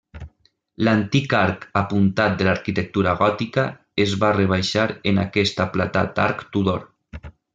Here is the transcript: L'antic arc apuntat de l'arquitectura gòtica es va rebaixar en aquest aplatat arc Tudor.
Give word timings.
L'antic 0.85 1.33
arc 1.39 1.67
apuntat 1.81 2.39
de 2.39 2.47
l'arquitectura 2.47 3.13
gòtica 3.21 3.67
es 4.07 4.17
va 4.25 4.33
rebaixar 4.39 4.89
en 5.13 5.23
aquest 5.27 5.63
aplatat 5.67 6.25
arc 6.27 6.45
Tudor. 6.57 6.85